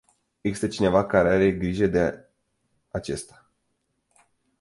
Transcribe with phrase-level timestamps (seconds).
[0.41, 2.19] Există cineva care are grijă de
[2.91, 3.49] acesta.